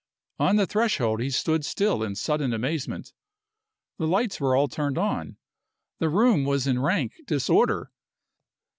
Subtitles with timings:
[0.39, 3.13] On the threshold he stood still in sudden amazement.
[3.99, 5.37] The lights were all turned on,
[5.99, 7.91] the room was in rank disorder.